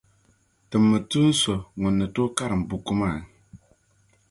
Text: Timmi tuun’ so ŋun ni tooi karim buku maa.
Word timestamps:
Timmi 0.69 0.97
tuun’ 1.09 1.29
so 1.41 1.53
ŋun 1.79 1.93
ni 1.99 2.05
tooi 2.15 2.31
karim 2.37 2.61
buku 2.69 2.93
maa. 2.99 3.17